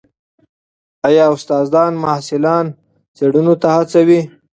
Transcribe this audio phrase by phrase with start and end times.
[1.07, 2.65] ایا استادان محصلان
[3.15, 4.19] څېړنو ته هڅوي؟